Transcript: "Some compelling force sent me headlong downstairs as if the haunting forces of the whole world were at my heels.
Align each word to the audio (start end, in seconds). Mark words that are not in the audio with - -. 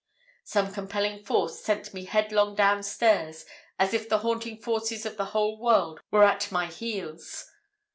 "Some 0.45 0.73
compelling 0.73 1.23
force 1.23 1.59
sent 1.63 1.93
me 1.93 2.05
headlong 2.05 2.55
downstairs 2.55 3.45
as 3.77 3.93
if 3.93 4.09
the 4.09 4.17
haunting 4.17 4.57
forces 4.57 5.05
of 5.05 5.15
the 5.15 5.25
whole 5.25 5.59
world 5.59 5.99
were 6.09 6.23
at 6.23 6.51
my 6.51 6.65
heels. 6.65 7.51